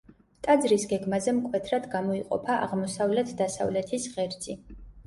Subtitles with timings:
[0.45, 4.61] ტაძრის გეგმაზე მკვეთრად გამოიყოფა აღმოსავლეთ-დასავლეთის ღერძი.